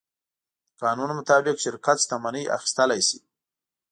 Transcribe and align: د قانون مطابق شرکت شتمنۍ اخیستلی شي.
د 0.75 0.77
قانون 0.81 1.09
مطابق 1.19 1.55
شرکت 1.65 1.97
شتمنۍ 2.03 2.43
اخیستلی 2.57 3.01
شي. 3.07 3.19